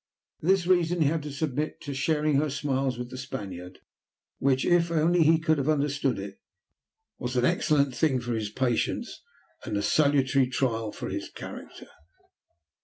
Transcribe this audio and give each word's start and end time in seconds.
For 0.39 0.47
this 0.47 0.65
reason 0.65 1.01
he 1.03 1.09
had 1.09 1.21
to 1.21 1.31
submit 1.31 1.79
to 1.81 1.93
sharing 1.93 2.37
her 2.37 2.49
smiles 2.49 2.97
with 2.97 3.11
the 3.11 3.19
Spaniard, 3.19 3.81
which, 4.39 4.65
if 4.65 4.89
only 4.89 5.21
he 5.21 5.37
could 5.37 5.59
have 5.59 5.69
understood 5.69 6.17
it, 6.17 6.39
was 7.19 7.35
an 7.35 7.45
excellent 7.45 7.95
thing 7.95 8.19
for 8.19 8.33
his 8.33 8.49
patience, 8.49 9.21
and 9.63 9.77
a 9.77 9.83
salutary 9.83 10.47
trial 10.47 10.91
for 10.91 11.09
his 11.09 11.29
character. 11.29 11.85